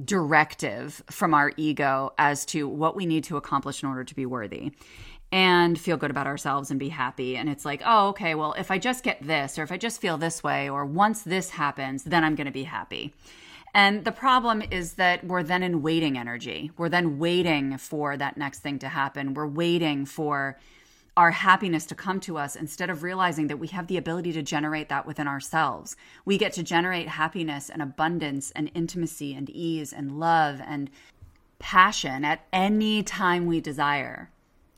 [0.04, 4.26] directive from our ego as to what we need to accomplish in order to be
[4.26, 4.72] worthy
[5.34, 7.36] and feel good about ourselves and be happy.
[7.36, 10.00] And it's like, oh, okay, well, if I just get this, or if I just
[10.00, 13.12] feel this way, or once this happens, then I'm going to be happy.
[13.74, 16.70] And the problem is that we're then in waiting energy.
[16.76, 19.34] We're then waiting for that next thing to happen.
[19.34, 20.56] We're waiting for
[21.16, 24.42] our happiness to come to us instead of realizing that we have the ability to
[24.42, 25.96] generate that within ourselves.
[26.24, 30.90] We get to generate happiness and abundance and intimacy and ease and love and
[31.58, 34.30] passion at any time we desire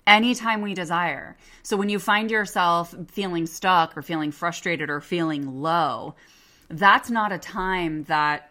[0.07, 1.37] anytime we desire.
[1.63, 6.15] So when you find yourself feeling stuck or feeling frustrated or feeling low,
[6.69, 8.51] that's not a time that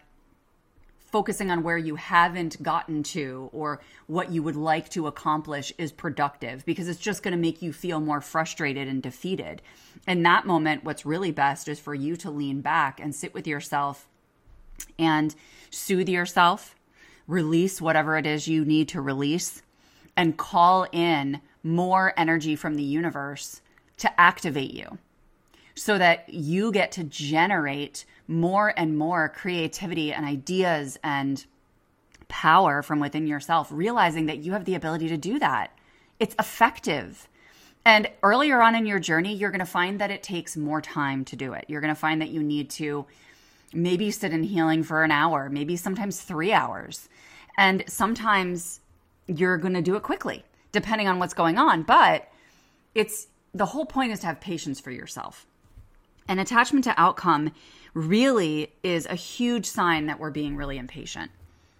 [1.16, 5.92] focusing on where you haven't gotten to or what you would like to accomplish is
[5.92, 9.62] productive because it's just going to make you feel more frustrated and defeated.
[10.06, 13.46] In that moment, what's really best is for you to lean back and sit with
[13.46, 14.08] yourself
[14.98, 15.34] and
[15.70, 16.74] soothe yourself,
[17.26, 19.62] release whatever it is you need to release
[20.16, 23.60] and call in more energy from the universe
[23.98, 24.98] to activate you
[25.74, 31.44] so that you get to generate more and more creativity and ideas and
[32.28, 35.76] power from within yourself, realizing that you have the ability to do that.
[36.18, 37.28] It's effective.
[37.84, 41.24] And earlier on in your journey, you're going to find that it takes more time
[41.26, 41.66] to do it.
[41.68, 43.06] You're going to find that you need to
[43.72, 47.08] maybe sit in healing for an hour, maybe sometimes three hours.
[47.58, 48.80] And sometimes
[49.26, 51.82] you're going to do it quickly, depending on what's going on.
[51.82, 52.28] But
[52.94, 55.46] it's the whole point is to have patience for yourself.
[56.28, 57.52] And attachment to outcome
[57.94, 61.30] really is a huge sign that we're being really impatient.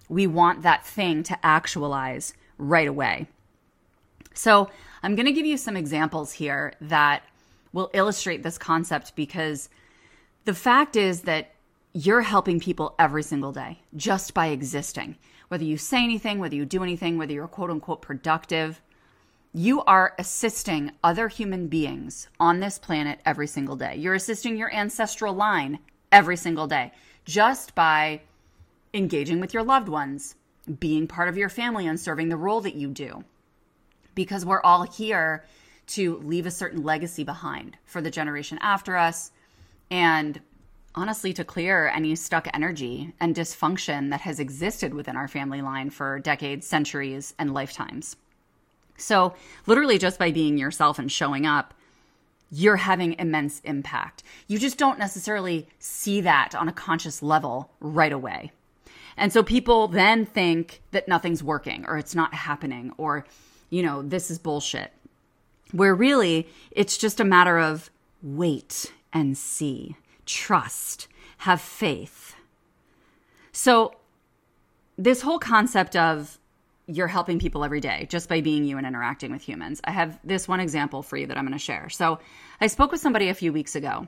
[0.08, 3.26] We want that thing to actualize right away.
[4.34, 4.70] So,
[5.02, 7.22] I'm going to give you some examples here that
[7.72, 9.68] will illustrate this concept because
[10.46, 11.54] the fact is that
[11.92, 15.16] you're helping people every single day just by existing
[15.48, 18.80] whether you say anything, whether you do anything, whether you're quote unquote productive,
[19.52, 23.96] you are assisting other human beings on this planet every single day.
[23.96, 25.78] You're assisting your ancestral line
[26.12, 26.92] every single day
[27.24, 28.20] just by
[28.92, 30.34] engaging with your loved ones,
[30.78, 33.24] being part of your family, and serving the role that you do.
[34.14, 35.44] Because we're all here
[35.88, 39.30] to leave a certain legacy behind for the generation after us
[39.90, 40.40] and
[40.96, 45.90] honestly to clear any stuck energy and dysfunction that has existed within our family line
[45.90, 48.16] for decades, centuries, and lifetimes.
[48.96, 49.34] So,
[49.66, 51.74] literally, just by being yourself and showing up,
[52.50, 54.22] you're having immense impact.
[54.46, 58.52] You just don't necessarily see that on a conscious level right away.
[59.16, 63.26] And so people then think that nothing's working or it's not happening or,
[63.70, 64.92] you know, this is bullshit.
[65.72, 67.90] Where really it's just a matter of
[68.22, 71.08] wait and see trust,
[71.38, 72.34] have faith.
[73.52, 73.94] So,
[74.98, 76.38] this whole concept of
[76.86, 79.80] you're helping people every day just by being you and interacting with humans.
[79.84, 81.88] I have this one example for you that I'm going to share.
[81.88, 82.18] So,
[82.60, 84.06] I spoke with somebody a few weeks ago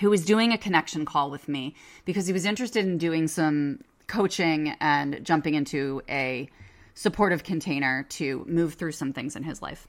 [0.00, 1.74] who was doing a connection call with me
[2.04, 6.48] because he was interested in doing some coaching and jumping into a
[6.94, 9.86] supportive container to move through some things in his life.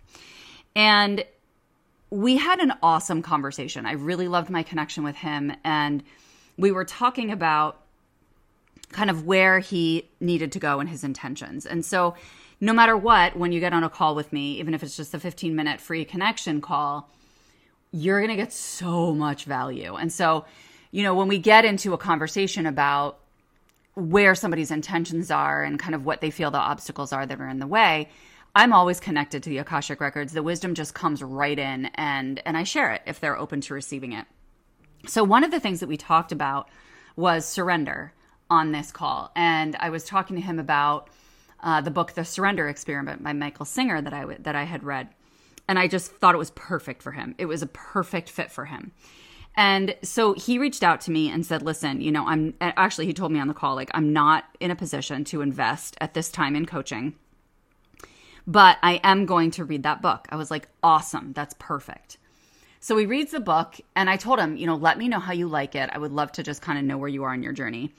[0.75, 1.25] And
[2.09, 3.85] we had an awesome conversation.
[3.85, 5.53] I really loved my connection with him.
[5.63, 6.03] And
[6.57, 7.81] we were talking about
[8.91, 11.65] kind of where he needed to go and his intentions.
[11.65, 12.15] And so,
[12.59, 15.13] no matter what, when you get on a call with me, even if it's just
[15.13, 17.09] a 15 minute free connection call,
[17.91, 19.95] you're going to get so much value.
[19.95, 20.45] And so,
[20.91, 23.19] you know, when we get into a conversation about
[23.93, 27.49] where somebody's intentions are and kind of what they feel the obstacles are that are
[27.49, 28.09] in the way,
[28.57, 30.33] I'm always connected to the Akashic records.
[30.33, 33.75] The wisdom just comes right in and and I share it if they're open to
[33.75, 34.25] receiving it.
[35.05, 36.67] So one of the things that we talked about
[37.15, 38.13] was surrender
[38.49, 39.31] on this call.
[39.35, 41.11] And I was talking to him about
[41.61, 44.83] uh, the book The Surrender Experiment by Michael Singer that I w- that I had
[44.83, 45.09] read.
[45.67, 47.35] And I just thought it was perfect for him.
[47.37, 48.91] It was a perfect fit for him.
[49.55, 53.13] And so he reached out to me and said, "Listen, you know, I'm actually he
[53.13, 56.31] told me on the call like I'm not in a position to invest at this
[56.31, 57.13] time in coaching.
[58.47, 61.33] But I am going to read that book." I was like, "Awesome.
[61.33, 62.17] That's perfect."
[62.79, 65.33] So he reads the book and I told him, you know, let me know how
[65.33, 65.89] you like it.
[65.91, 67.93] I would love to just kind of know where you are in your journey.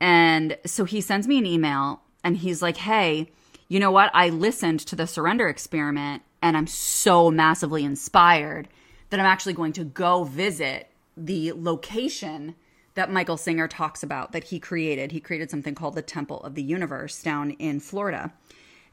[0.00, 3.30] And so he sends me an email and he's like, "Hey,
[3.68, 4.10] you know what?
[4.14, 8.68] I listened to the surrender experiment and I'm so massively inspired
[9.10, 12.54] that I'm actually going to go visit the location
[12.94, 15.12] that Michael Singer talks about that he created.
[15.12, 18.32] He created something called the Temple of the Universe down in Florida.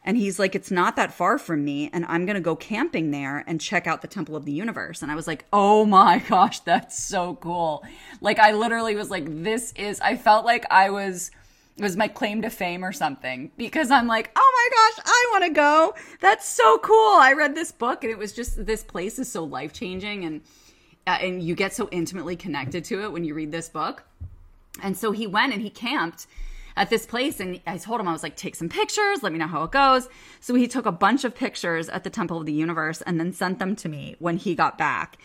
[0.05, 3.43] And he's like, it's not that far from me, and I'm to go camping there
[3.47, 5.01] and check out the Temple of the Universe.
[5.01, 7.83] And I was like, oh my gosh, that's so cool.
[8.21, 11.31] Like, I literally was like, this is, I felt like I was
[11.77, 15.27] it was my claim to fame or something because I'm like, oh my gosh, I
[15.31, 15.93] want to go.
[16.21, 17.17] That's so cool.
[17.17, 20.41] I read this book and it was just this place is so life changing and
[21.05, 24.03] uh, and you get so intimately connected to it when you read this book.
[24.81, 26.27] And so he went and he camped
[26.77, 29.39] at this place and I told him I was like take some pictures, let me
[29.39, 30.07] know how it goes.
[30.39, 33.33] So he took a bunch of pictures at the Temple of the Universe and then
[33.33, 35.17] sent them to me when he got back.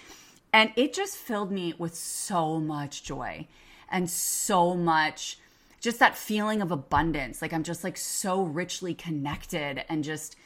[0.53, 3.47] And it just filled me with so much joy
[3.91, 5.39] and so much
[5.81, 7.41] just that feeling of abundance.
[7.41, 10.37] Like I'm just like so richly connected and just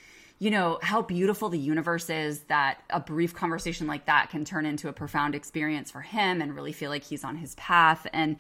[0.41, 4.67] you know how beautiful the universe is that a brief conversation like that can turn
[4.67, 8.37] into a profound experience for him and really feel like he's on his path and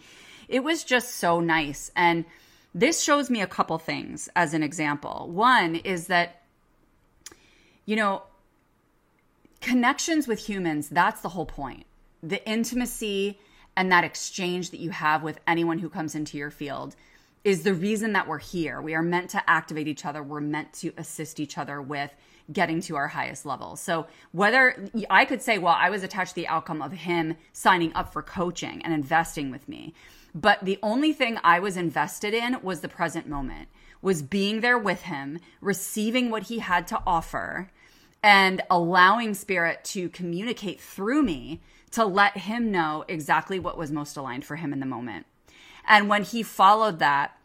[0.48, 2.24] it was just so nice and
[2.74, 6.42] this shows me a couple things as an example one is that
[7.86, 8.22] you know
[9.60, 11.86] connections with humans that's the whole point
[12.22, 13.38] the intimacy
[13.76, 16.94] and that exchange that you have with anyone who comes into your field
[17.44, 18.80] is the reason that we're here.
[18.80, 20.22] We are meant to activate each other.
[20.22, 22.10] We're meant to assist each other with
[22.52, 23.76] getting to our highest level.
[23.76, 27.92] So whether I could say, well, I was attached to the outcome of him signing
[27.94, 29.94] up for coaching and investing with me.
[30.34, 33.68] But the only thing I was invested in was the present moment,
[34.02, 37.70] was being there with him, receiving what he had to offer,
[38.22, 41.60] and allowing spirit to communicate through me
[41.92, 45.26] to let him know exactly what was most aligned for him in the moment.
[45.86, 47.38] And when he followed that,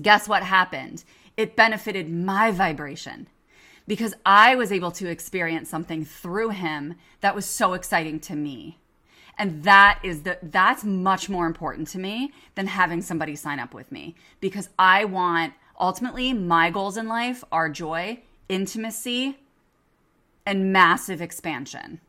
[0.00, 1.04] guess what happened?
[1.36, 3.28] It benefited my vibration
[3.86, 8.78] because I was able to experience something through him that was so exciting to me.
[9.38, 13.74] And that is the that's much more important to me than having somebody sign up
[13.74, 19.38] with me because I want ultimately my goals in life are joy, intimacy,
[20.44, 22.00] and massive expansion.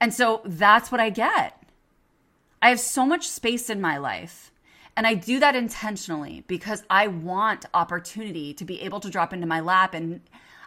[0.00, 1.62] And so that's what I get.
[2.60, 4.50] I have so much space in my life.
[4.96, 9.46] And I do that intentionally because I want opportunity to be able to drop into
[9.46, 9.94] my lap.
[9.94, 10.20] And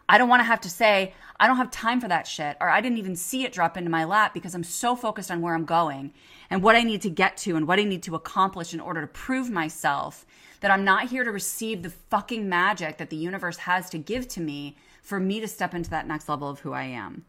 [0.07, 2.69] I don't want to have to say, I don't have time for that shit, or
[2.69, 5.55] I didn't even see it drop into my lap because I'm so focused on where
[5.55, 6.13] I'm going
[6.49, 9.01] and what I need to get to and what I need to accomplish in order
[9.01, 10.25] to prove myself
[10.61, 14.27] that I'm not here to receive the fucking magic that the universe has to give
[14.29, 17.25] to me for me to step into that next level of who I am.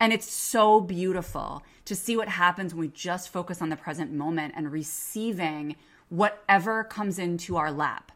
[0.00, 4.12] And it's so beautiful to see what happens when we just focus on the present
[4.12, 5.76] moment and receiving
[6.08, 8.12] whatever comes into our lap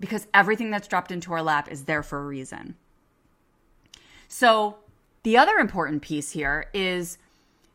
[0.00, 2.74] because everything that's dropped into our lap is there for a reason.
[4.32, 4.76] So,
[5.24, 7.18] the other important piece here is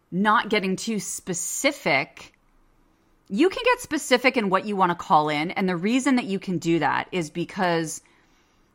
[0.09, 2.33] not getting too specific.
[3.27, 5.51] You can get specific in what you want to call in.
[5.51, 8.01] And the reason that you can do that is because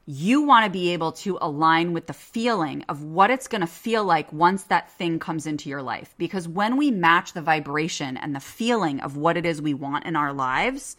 [0.05, 3.67] you want to be able to align with the feeling of what it's going to
[3.67, 6.15] feel like once that thing comes into your life.
[6.19, 10.05] Because when we match the vibration and the feeling of what it is we want
[10.05, 10.99] in our lives,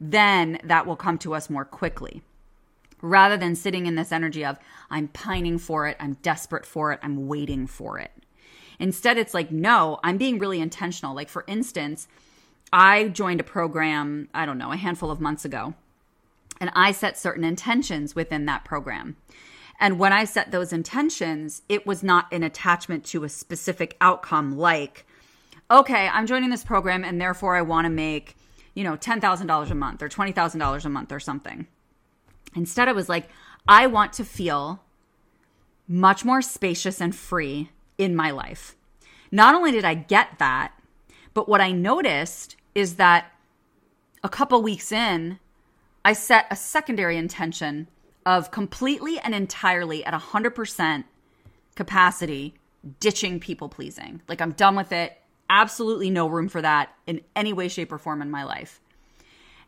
[0.00, 2.22] then that will come to us more quickly.
[3.06, 4.58] Rather than sitting in this energy of,
[4.90, 8.10] I'm pining for it, I'm desperate for it, I'm waiting for it.
[8.78, 11.14] Instead, it's like, no, I'm being really intentional.
[11.14, 12.08] Like, for instance,
[12.72, 15.74] I joined a program, I don't know, a handful of months ago
[16.60, 19.16] and I set certain intentions within that program.
[19.78, 24.56] And when I set those intentions, it was not an attachment to a specific outcome
[24.56, 25.06] like,
[25.70, 28.36] okay, I'm joining this program and therefore I want to make,
[28.74, 31.66] you know, $10,000 a month or $20,000 a month or something.
[32.56, 33.28] Instead, it was like,
[33.68, 34.82] I want to feel
[35.86, 38.74] much more spacious and free in my life.
[39.30, 40.72] Not only did I get that,
[41.34, 43.32] but what I noticed is that
[44.24, 45.38] a couple weeks in,
[46.04, 47.88] I set a secondary intention
[48.24, 51.04] of completely and entirely at 100%
[51.74, 52.54] capacity
[53.00, 54.22] ditching people pleasing.
[54.28, 55.16] Like I'm done with it.
[55.48, 58.80] Absolutely no room for that in any way, shape, or form in my life.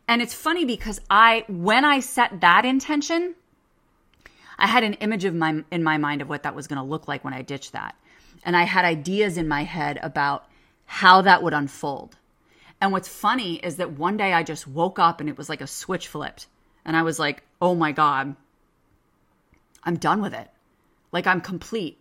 [0.09, 3.35] And it's funny because I, when I set that intention,
[4.57, 6.83] I had an image of my in my mind of what that was going to
[6.83, 7.95] look like when I ditched that.
[8.43, 10.47] And I had ideas in my head about
[10.87, 12.17] how that would unfold.
[12.81, 15.61] And what's funny is that one day I just woke up and it was like
[15.61, 16.47] a switch flipped.
[16.83, 18.35] And I was like, "Oh my god,
[19.83, 20.49] I'm done with it.
[21.11, 21.99] Like I'm complete.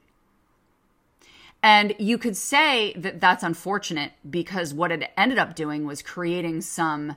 [1.62, 6.62] And you could say that that's unfortunate because what it ended up doing was creating
[6.62, 7.16] some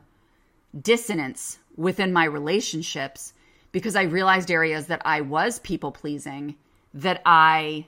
[0.80, 3.34] dissonance within my relationships
[3.72, 6.56] because I realized areas that I was people pleasing
[6.94, 7.86] that I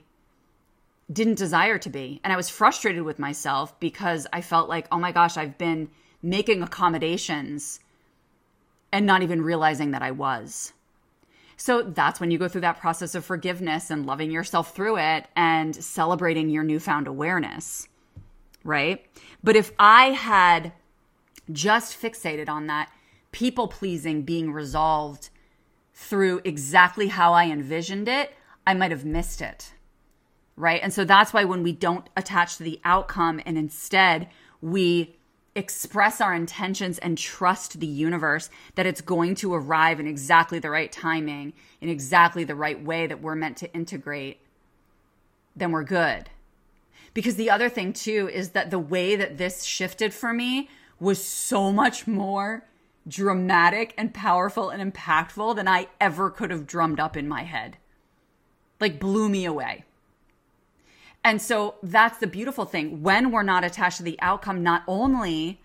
[1.12, 2.20] didn't desire to be.
[2.24, 5.90] And I was frustrated with myself because I felt like, oh my gosh, I've been
[6.22, 7.80] making accommodations
[8.92, 10.72] and not even realizing that I was.
[11.56, 15.26] So that's when you go through that process of forgiveness and loving yourself through it
[15.36, 17.88] and celebrating your newfound awareness,
[18.64, 19.04] right?
[19.42, 20.72] But if I had
[21.52, 22.90] just fixated on that
[23.32, 25.28] people pleasing being resolved
[25.92, 28.32] through exactly how I envisioned it,
[28.66, 29.72] I might have missed it.
[30.56, 30.80] Right.
[30.82, 34.28] And so that's why when we don't attach to the outcome and instead
[34.60, 35.16] we
[35.56, 40.70] express our intentions and trust the universe that it's going to arrive in exactly the
[40.70, 44.40] right timing, in exactly the right way that we're meant to integrate,
[45.56, 46.30] then we're good.
[47.14, 50.68] Because the other thing, too, is that the way that this shifted for me
[51.04, 52.64] was so much more
[53.06, 57.76] dramatic and powerful and impactful than I ever could have drummed up in my head.
[58.80, 59.84] Like, blew me away.
[61.22, 63.02] And so that's the beautiful thing.
[63.02, 65.60] When we're not attached to the outcome, not only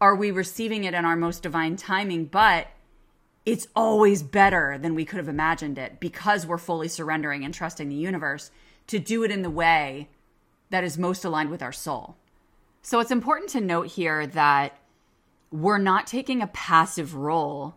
[0.00, 2.68] are we receiving it in our most divine timing, but
[3.44, 7.88] it's always better than we could have imagined it because we're fully surrendering and trusting
[7.88, 8.50] the universe
[8.88, 10.08] to do it in the way
[10.70, 12.16] that is most aligned with our soul.
[12.82, 14.78] So it's important to note here that
[15.50, 17.74] we're not taking a passive role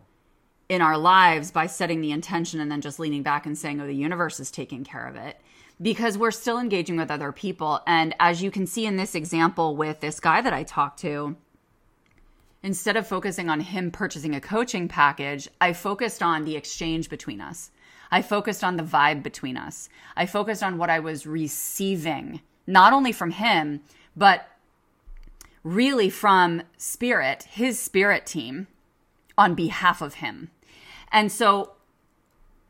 [0.68, 3.86] in our lives by setting the intention and then just leaning back and saying, oh,
[3.86, 5.38] the universe is taking care of it
[5.80, 7.80] because we're still engaging with other people.
[7.86, 11.36] And as you can see in this example with this guy that I talked to,
[12.62, 17.40] instead of focusing on him purchasing a coaching package, I focused on the exchange between
[17.40, 17.70] us.
[18.10, 19.88] I focused on the vibe between us.
[20.16, 23.80] I focused on what I was receiving, not only from him,
[24.16, 24.46] but
[25.62, 28.66] really from Spirit, his spirit team,
[29.38, 30.50] on behalf of him.
[31.10, 31.72] And so,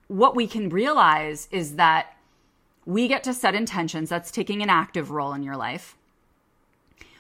[0.09, 2.17] what we can realize is that
[2.85, 4.09] we get to set intentions.
[4.09, 5.97] That's taking an active role in your life.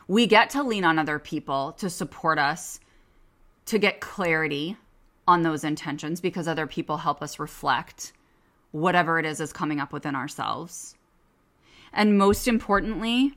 [0.08, 2.80] We get to lean on other people to support us,
[3.66, 4.76] to get clarity
[5.26, 8.12] on those intentions because other people help us reflect
[8.72, 10.96] whatever it is is coming up within ourselves.
[11.92, 13.34] And most importantly,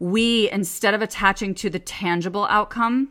[0.00, 3.10] we, instead of attaching to the tangible outcome,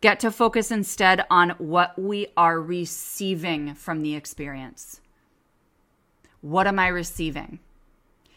[0.00, 5.00] get to focus instead on what we are receiving from the experience.
[6.40, 7.60] What am I receiving?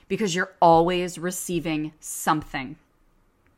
[0.08, 2.76] Because you're always receiving something.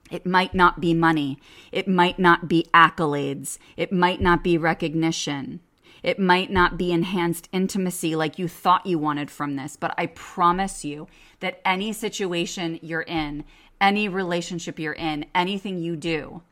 [0.10, 1.40] It might not be money.
[1.72, 3.58] It might not be accolades.
[3.76, 5.60] It might not be recognition.
[6.06, 10.06] It might not be enhanced intimacy like you thought you wanted from this, but I
[10.06, 11.08] promise you
[11.40, 13.44] that any situation you're in,
[13.82, 16.44] any relationship you're in, anything you do,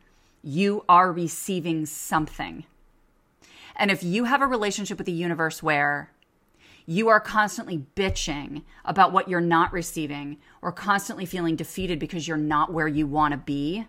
[0.42, 2.66] you are receiving something.
[3.76, 6.12] And if you have a relationship with the universe where
[6.88, 12.38] you are constantly bitching about what you're not receiving or constantly feeling defeated because you're
[12.38, 13.86] not where you want to be,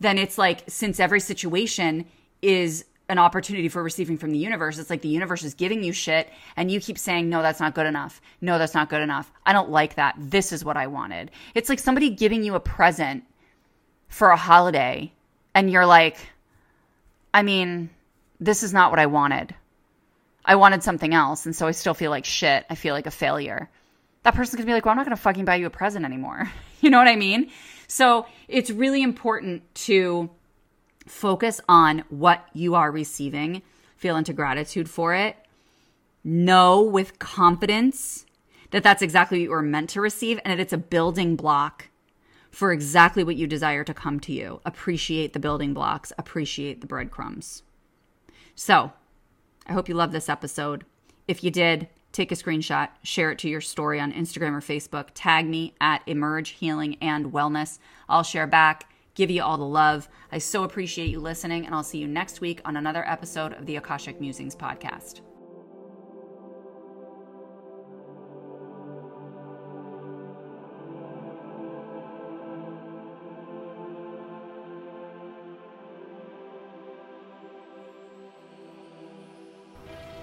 [0.00, 2.06] then it's like since every situation
[2.40, 5.92] is an opportunity for receiving from the universe, it's like the universe is giving you
[5.92, 8.20] shit and you keep saying, no, that's not good enough.
[8.40, 9.30] No, that's not good enough.
[9.46, 10.16] I don't like that.
[10.18, 11.30] This is what I wanted.
[11.54, 13.24] It's like somebody giving you a present
[14.08, 15.12] for a holiday
[15.54, 16.16] and you're like,
[17.32, 17.90] I mean,
[18.40, 19.54] this is not what I wanted.
[20.44, 22.66] I wanted something else, and so I still feel like shit.
[22.68, 23.70] I feel like a failure.
[24.24, 26.50] That person's gonna be like, well, I'm not gonna fucking buy you a present anymore.
[26.80, 27.50] you know what I mean?
[27.86, 30.30] So it's really important to
[31.06, 33.62] focus on what you are receiving,
[33.96, 35.36] feel into gratitude for it,
[36.24, 38.26] know with confidence
[38.70, 41.88] that that's exactly what you were meant to receive and that it's a building block
[42.50, 44.60] for exactly what you desire to come to you.
[44.64, 47.62] Appreciate the building blocks, appreciate the breadcrumbs.
[48.54, 48.92] So,
[49.66, 50.84] I hope you love this episode.
[51.26, 55.08] If you did, take a screenshot, share it to your story on Instagram or Facebook,
[55.14, 57.78] tag me at Emerge Healing and Wellness.
[58.08, 60.08] I'll share back, give you all the love.
[60.30, 63.66] I so appreciate you listening, and I'll see you next week on another episode of
[63.66, 65.20] the Akashic Musings podcast.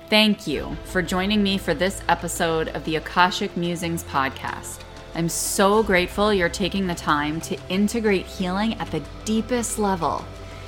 [0.09, 4.79] Thank you for joining me for this episode of the Akashic Musings podcast.
[5.15, 10.23] I'm so grateful you're taking the time to integrate healing at the deepest level.